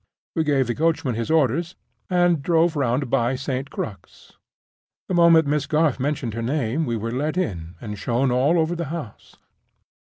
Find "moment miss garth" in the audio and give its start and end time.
5.13-5.99